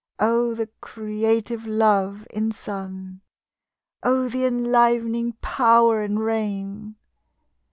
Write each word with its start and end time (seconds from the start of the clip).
Oh, 0.17 0.55
the 0.55 0.67
creative 0.81 1.67
Love 1.67 2.25
in 2.31 2.51
sun! 2.51 3.21
Oh, 4.01 4.27
the 4.29 4.45
enlivening 4.45 5.33
Power 5.43 6.01
in 6.01 6.17
rain! 6.17 6.95